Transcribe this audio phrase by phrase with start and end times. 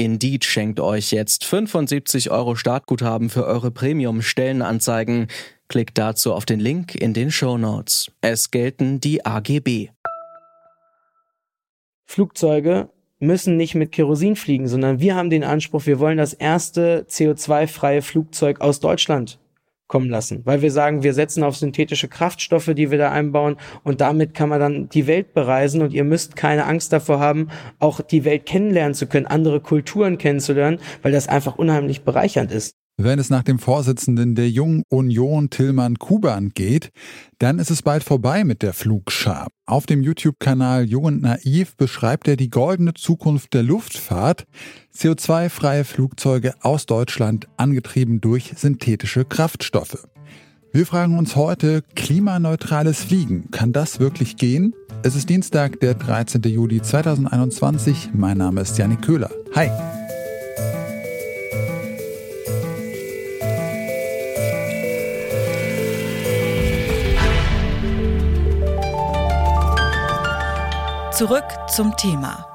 [0.00, 5.26] Indeed schenkt euch jetzt 75 Euro Startguthaben für eure Premium-Stellenanzeigen.
[5.68, 8.10] Klickt dazu auf den Link in den Show Notes.
[8.22, 9.90] Es gelten die AGB.
[12.06, 17.04] Flugzeuge müssen nicht mit Kerosin fliegen, sondern wir haben den Anspruch, wir wollen das erste
[17.06, 19.38] CO2-freie Flugzeug aus Deutschland
[19.90, 24.00] kommen lassen, weil wir sagen, wir setzen auf synthetische Kraftstoffe, die wir da einbauen und
[24.00, 27.48] damit kann man dann die Welt bereisen und ihr müsst keine Angst davor haben,
[27.80, 32.79] auch die Welt kennenlernen zu können, andere Kulturen kennenzulernen, weil das einfach unheimlich bereichernd ist.
[33.02, 36.90] Wenn es nach dem Vorsitzenden der Jungen Union Tillmann Kuban geht,
[37.38, 39.48] dann ist es bald vorbei mit der Flugschar.
[39.64, 44.44] Auf dem YouTube-Kanal Jung und Naiv beschreibt er die goldene Zukunft der Luftfahrt.
[44.94, 50.06] CO2-freie Flugzeuge aus Deutschland, angetrieben durch synthetische Kraftstoffe.
[50.70, 54.74] Wir fragen uns heute, klimaneutrales Fliegen, kann das wirklich gehen?
[55.02, 56.42] Es ist Dienstag, der 13.
[56.42, 58.10] Juli 2021.
[58.12, 59.30] Mein Name ist Janik Köhler.
[59.54, 59.70] Hi.
[71.20, 72.46] Zurück zum Thema.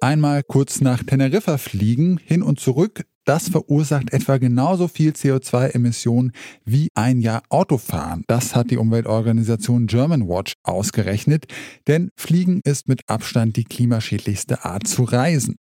[0.00, 6.30] Einmal kurz nach Teneriffa fliegen, hin und zurück, das verursacht etwa genauso viel CO2-Emissionen
[6.64, 8.22] wie ein Jahr Autofahren.
[8.28, 11.46] Das hat die Umweltorganisation Germanwatch ausgerechnet,
[11.88, 15.56] denn Fliegen ist mit Abstand die klimaschädlichste Art zu reisen.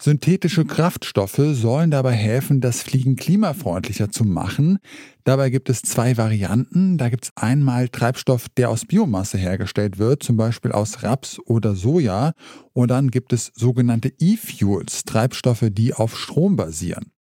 [0.00, 4.78] Synthetische Kraftstoffe sollen dabei helfen, das Fliegen klimafreundlicher zu machen.
[5.22, 6.98] Dabei gibt es zwei Varianten.
[6.98, 11.76] Da gibt es einmal Treibstoff, der aus Biomasse hergestellt wird, zum Beispiel aus Raps oder
[11.76, 12.32] Soja.
[12.72, 17.12] Und dann gibt es sogenannte E-Fuels, Treibstoffe, die auf Strom basieren.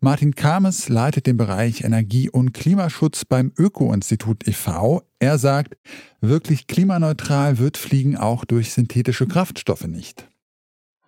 [0.00, 5.02] Martin Kames leitet den Bereich Energie- und Klimaschutz beim Öko-Institut e.V.
[5.18, 5.76] Er sagt,
[6.20, 10.28] wirklich klimaneutral wird Fliegen auch durch synthetische Kraftstoffe nicht.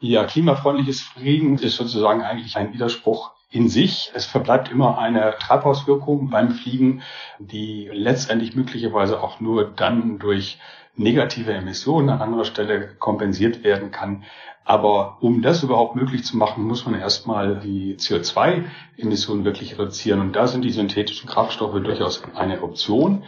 [0.01, 4.11] Ja, klimafreundliches Fliegen ist sozusagen eigentlich ein Widerspruch in sich.
[4.15, 7.03] Es verbleibt immer eine Treibhauswirkung beim Fliegen,
[7.39, 10.59] die letztendlich möglicherweise auch nur dann durch
[10.97, 14.25] negative Emissionen an anderer Stelle kompensiert werden kann.
[14.65, 20.21] Aber um das überhaupt möglich zu machen, muss man erstmal die CO2-Emissionen wirklich reduzieren.
[20.21, 23.25] Und da sind die synthetischen Kraftstoffe durchaus eine Option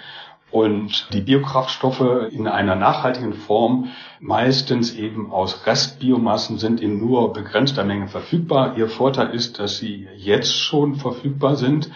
[0.50, 7.84] und die Biokraftstoffe in einer nachhaltigen Form meistens eben aus Restbiomassen sind in nur begrenzter
[7.84, 8.76] Menge verfügbar.
[8.76, 11.90] Ihr Vorteil ist, dass sie jetzt schon verfügbar sind,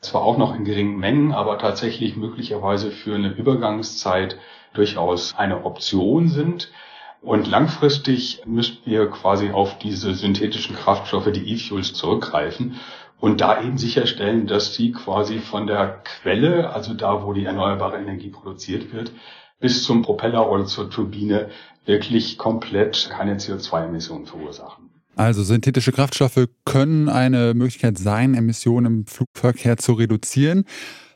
[0.00, 4.38] zwar auch noch in geringen Mengen, aber tatsächlich möglicherweise für eine Übergangszeit
[4.74, 6.70] durchaus eine Option sind.
[7.24, 12.76] Und langfristig müssten wir quasi auf diese synthetischen Kraftstoffe, die E-Fuels, zurückgreifen
[13.18, 17.96] und da eben sicherstellen, dass sie quasi von der Quelle, also da, wo die erneuerbare
[17.96, 19.10] Energie produziert wird,
[19.58, 21.48] bis zum Propeller oder zur Turbine
[21.86, 24.90] wirklich komplett keine CO2-Emissionen verursachen.
[25.16, 30.64] Also synthetische Kraftstoffe können eine Möglichkeit sein, Emissionen im Flugverkehr zu reduzieren.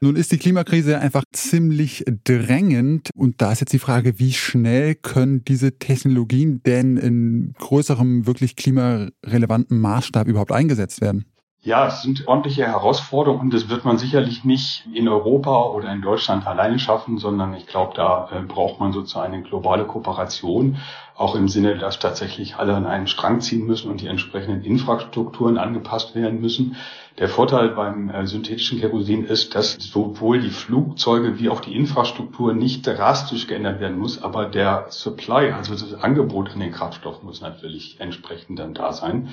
[0.00, 4.94] Nun ist die Klimakrise einfach ziemlich drängend und da ist jetzt die Frage, wie schnell
[4.94, 11.24] können diese Technologien denn in größerem, wirklich klimarelevanten Maßstab überhaupt eingesetzt werden?
[11.60, 16.02] Ja, es sind ordentliche Herausforderungen und das wird man sicherlich nicht in Europa oder in
[16.02, 20.76] Deutschland alleine schaffen, sondern ich glaube, da äh, braucht man sozusagen eine globale Kooperation,
[21.16, 25.58] auch im Sinne, dass tatsächlich alle an einen Strang ziehen müssen und die entsprechenden Infrastrukturen
[25.58, 26.76] angepasst werden müssen.
[27.18, 32.54] Der Vorteil beim äh, synthetischen Kerosin ist, dass sowohl die Flugzeuge wie auch die Infrastruktur
[32.54, 37.40] nicht drastisch geändert werden muss, aber der Supply, also das Angebot an den Kraftstoff muss
[37.40, 39.30] natürlich entsprechend dann da sein.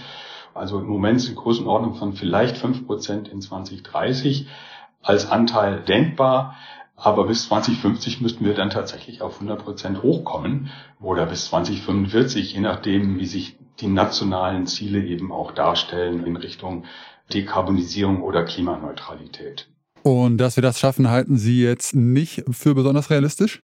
[0.56, 4.48] Also im Moment sind Größenordnung von vielleicht fünf Prozent in 2030
[5.02, 6.56] als Anteil denkbar.
[6.96, 10.72] Aber bis 2050 müssten wir dann tatsächlich auf 100 Prozent hochkommen
[11.02, 16.86] oder bis 2045, je nachdem, wie sich die nationalen Ziele eben auch darstellen in Richtung
[17.34, 19.68] Dekarbonisierung oder Klimaneutralität.
[20.04, 23.60] Und dass wir das schaffen, halten Sie jetzt nicht für besonders realistisch?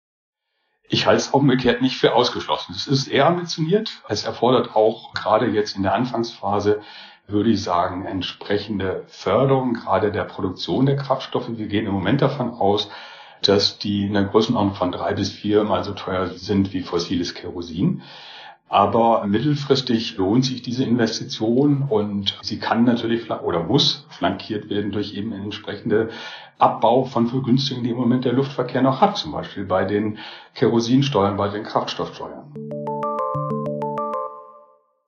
[0.92, 2.74] Ich halte es umgekehrt nicht für ausgeschlossen.
[2.74, 4.02] Es ist eher ambitioniert.
[4.08, 6.80] Es erfordert auch gerade jetzt in der Anfangsphase,
[7.28, 11.48] würde ich sagen, entsprechende Förderung gerade der Produktion der Kraftstoffe.
[11.48, 12.90] Wir gehen im Moment davon aus,
[13.40, 17.34] dass die in der Größenordnung von drei bis vier mal so teuer sind wie fossiles
[17.34, 18.02] Kerosin.
[18.68, 25.14] Aber mittelfristig lohnt sich diese Investition und sie kann natürlich oder muss flankiert werden durch
[25.14, 26.10] eben entsprechende
[26.60, 30.18] Abbau von Vergünstigungen, die im Moment der Luftverkehr noch hat, zum Beispiel bei den
[30.54, 32.52] Kerosinsteuern, bei den Kraftstoffsteuern.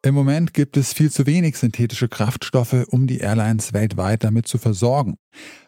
[0.04, 4.58] Im Moment gibt es viel zu wenig synthetische Kraftstoffe, um die Airlines weltweit damit zu
[4.58, 5.16] versorgen.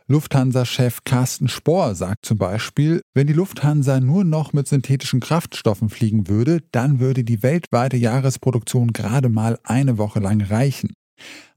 [0.09, 6.27] Lufthansa-Chef Carsten Spohr sagt zum Beispiel, wenn die Lufthansa nur noch mit synthetischen Kraftstoffen fliegen
[6.29, 10.95] würde, dann würde die weltweite Jahresproduktion gerade mal eine Woche lang reichen.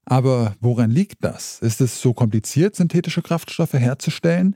[0.09, 1.59] Aber woran liegt das?
[1.59, 4.55] Ist es so kompliziert, synthetische Kraftstoffe herzustellen?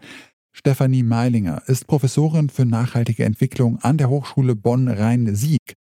[0.53, 5.75] Stefanie Meilinger ist Professorin für nachhaltige Entwicklung an der Hochschule Bonn-Rhein-Sieg.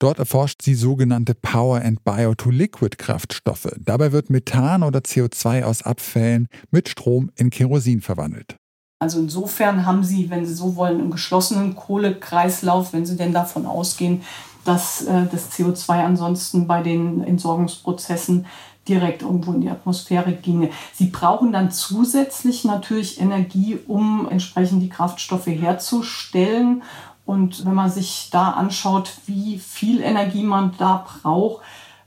[0.00, 3.68] Dort erforscht sie sogenannte Power and Bio-to-Liquid-Kraftstoffe.
[3.78, 8.56] Dabei wird Methan oder CO2 aus Abfällen mit Strom in Kerosin verwandelt.
[8.98, 13.66] Also insofern haben Sie, wenn Sie so wollen, einen geschlossenen Kohlekreislauf, wenn Sie denn davon
[13.66, 14.22] ausgehen,
[14.64, 18.46] dass äh, das CO2 ansonsten bei den Entsorgungsprozessen
[18.88, 20.70] direkt irgendwo in die Atmosphäre ginge.
[20.92, 26.82] Sie brauchen dann zusätzlich natürlich Energie, um entsprechend die Kraftstoffe herzustellen.
[27.24, 31.62] Und wenn man sich da anschaut, wie viel Energie man da braucht,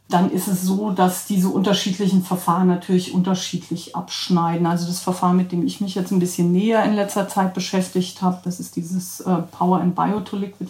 [0.07, 4.67] dann ist es so, dass diese unterschiedlichen Verfahren natürlich unterschiedlich abschneiden.
[4.67, 8.21] Also das Verfahren, mit dem ich mich jetzt ein bisschen näher in letzter Zeit beschäftigt
[8.21, 10.69] habe, das ist dieses äh, Power and Bio-to-Liquid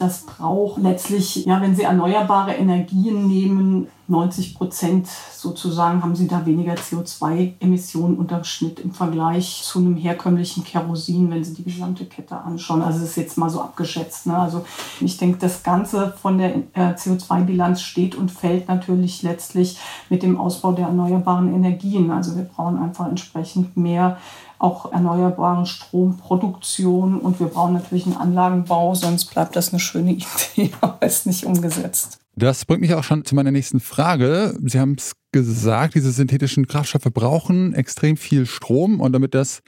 [0.00, 6.46] Das braucht letztlich, ja, wenn Sie erneuerbare Energien nehmen, 90 Prozent sozusagen haben Sie da
[6.46, 12.34] weniger CO2-Emissionen unterm Schnitt im Vergleich zu einem herkömmlichen Kerosin, wenn Sie die gesamte Kette
[12.34, 12.80] anschauen.
[12.80, 14.26] Also das ist jetzt mal so abgeschätzt.
[14.26, 14.38] Ne?
[14.38, 14.64] Also
[15.02, 20.40] ich denke, das Ganze von der äh, CO2-Bilanz steht und fällt natürlich letztlich mit dem
[20.40, 22.10] Ausbau der erneuerbaren Energien.
[22.10, 24.16] Also wir brauchen einfach entsprechend mehr
[24.60, 30.12] auch erneuerbaren Stromproduktion und wir brauchen natürlich einen Anlagenbau, sonst bleibt das eine schöne
[30.56, 32.18] Idee, aber ist nicht umgesetzt.
[32.36, 34.56] Das bringt mich auch schon zu meiner nächsten Frage.
[34.62, 39.62] Sie haben es gesagt, diese synthetischen Kraftstoffe brauchen extrem viel Strom und damit das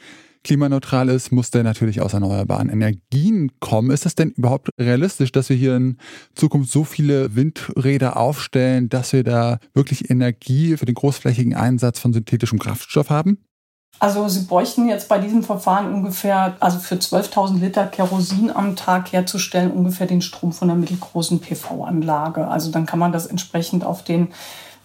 [0.45, 3.91] klimaneutral ist, muss der natürlich aus erneuerbaren Energien kommen.
[3.91, 5.99] Ist das denn überhaupt realistisch, dass wir hier in
[6.35, 12.13] Zukunft so viele Windräder aufstellen, dass wir da wirklich Energie für den großflächigen Einsatz von
[12.13, 13.39] synthetischem Kraftstoff haben?
[14.03, 19.13] Also Sie bräuchten jetzt bei diesem Verfahren ungefähr, also für 12.000 Liter Kerosin am Tag
[19.13, 22.49] herzustellen, ungefähr den Strom von einer mittelgroßen PV-Anlage.
[22.49, 24.33] Also dann kann man das entsprechend auf den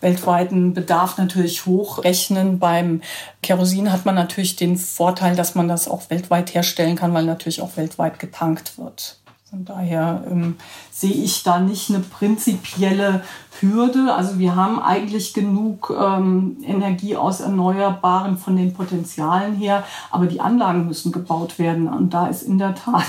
[0.01, 2.59] weltweiten Bedarf natürlich hochrechnen.
[2.59, 3.01] Beim
[3.41, 7.61] Kerosin hat man natürlich den Vorteil, dass man das auch weltweit herstellen kann, weil natürlich
[7.61, 9.17] auch weltweit getankt wird.
[9.49, 10.57] Von daher ähm,
[10.91, 13.23] sehe ich da nicht eine prinzipielle
[13.61, 14.13] Hürde.
[14.13, 20.41] Also wir haben eigentlich genug ähm, Energie aus Erneuerbaren von den Potenzialen her, aber die
[20.41, 21.87] Anlagen müssen gebaut werden.
[21.87, 23.05] Und da ist in der Tat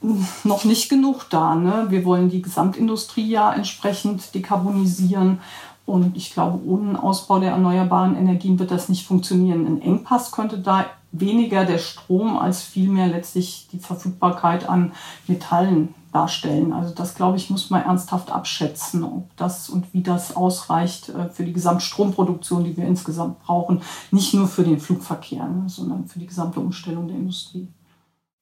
[0.42, 1.54] noch nicht genug da.
[1.54, 1.86] Ne?
[1.88, 5.38] Wir wollen die Gesamtindustrie ja entsprechend dekarbonisieren.
[5.86, 9.66] Und ich glaube, ohne Ausbau der erneuerbaren Energien wird das nicht funktionieren.
[9.66, 10.86] Ein Engpass könnte da
[11.20, 14.92] weniger der Strom als vielmehr letztlich die Verfügbarkeit an
[15.26, 16.72] Metallen darstellen.
[16.72, 21.28] Also das, glaube ich, muss man ernsthaft abschätzen, ob das und wie das ausreicht äh,
[21.28, 23.82] für die Gesamtstromproduktion, die wir insgesamt brauchen.
[24.10, 27.68] Nicht nur für den Flugverkehr, ne, sondern für die gesamte Umstellung der Industrie.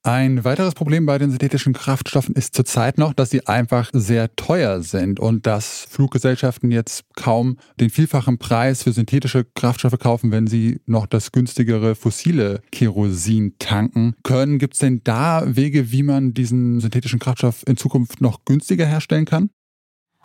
[0.04, 4.82] Ein weiteres Problem bei den synthetischen Kraftstoffen ist zurzeit noch, dass sie einfach sehr teuer
[4.82, 10.80] sind und dass Fluggesellschaften jetzt kaum den vielfachen Preis für synthetische Kraftstoffe kaufen, wenn sie
[10.86, 14.58] noch das günstigere fossile Kerosin tanken können.
[14.58, 19.24] Gibt es denn da Wege, wie man diesen synthetischen Kraftstoff in Zukunft noch günstiger herstellen
[19.24, 19.50] kann?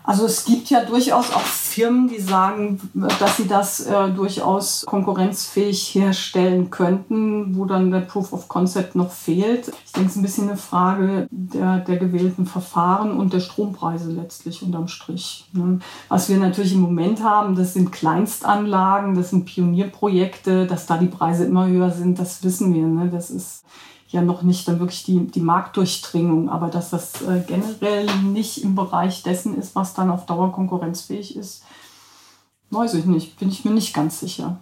[0.08, 2.80] Also es gibt ja durchaus auch Firmen, die sagen,
[3.20, 9.12] dass sie das äh, durchaus konkurrenzfähig herstellen könnten, wo dann der Proof of Concept noch
[9.12, 9.68] fehlt.
[9.86, 14.10] Ich denke, es ist ein bisschen eine Frage der, der gewählten Verfahren und der Strompreise
[14.10, 15.50] letztlich unterm Strich.
[15.52, 15.80] Ne?
[16.08, 21.08] Was wir natürlich im Moment haben, das sind Kleinstanlagen, das sind Pionierprojekte, dass da die
[21.08, 22.88] Preise immer höher sind, das wissen wir.
[22.88, 23.10] Ne?
[23.12, 23.66] Das ist
[24.08, 28.76] ja noch nicht dann wirklich die, die Marktdurchdringung, aber dass das äh, generell nicht im
[28.76, 31.64] Bereich dessen ist, was dann auf Dauer konkurrenzfähig ist,
[32.70, 34.60] weiß ich nicht, bin ich mir nicht ganz sicher.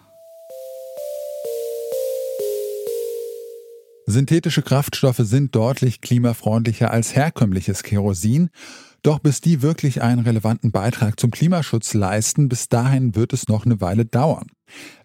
[4.08, 8.50] Synthetische Kraftstoffe sind deutlich klimafreundlicher als herkömmliches Kerosin.
[9.05, 13.63] Doch bis die wirklich einen relevanten Beitrag zum Klimaschutz leisten, bis dahin wird es noch
[13.63, 14.47] eine Weile dauern.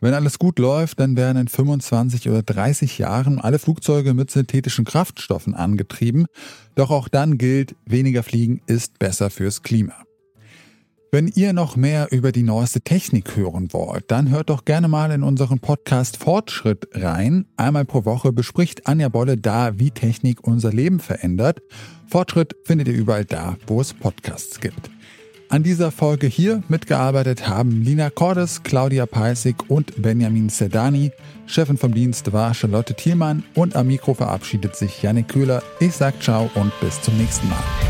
[0.00, 4.86] Wenn alles gut läuft, dann werden in 25 oder 30 Jahren alle Flugzeuge mit synthetischen
[4.86, 6.24] Kraftstoffen angetrieben.
[6.76, 9.92] Doch auch dann gilt, weniger Fliegen ist besser fürs Klima.
[11.12, 15.10] Wenn ihr noch mehr über die neueste Technik hören wollt, dann hört doch gerne mal
[15.10, 17.46] in unseren Podcast Fortschritt rein.
[17.56, 21.62] Einmal pro Woche bespricht Anja Bolle da, wie Technik unser Leben verändert.
[22.06, 24.88] Fortschritt findet ihr überall da, wo es Podcasts gibt.
[25.48, 31.10] An dieser Folge hier mitgearbeitet haben Lina Cordes, Claudia Peissig und Benjamin Sedani.
[31.46, 35.64] Chefin vom Dienst war Charlotte Thielmann und am Mikro verabschiedet sich Janik Köhler.
[35.80, 37.89] Ich sag ciao und bis zum nächsten Mal.